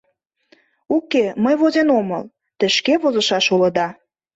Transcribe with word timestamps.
Уке, 0.95 1.25
мый 1.43 1.55
возен 1.61 1.87
омыл, 1.99 2.23
те 2.57 2.65
шке 2.77 2.93
возышаш 3.01 3.45
улыда. 3.55 3.87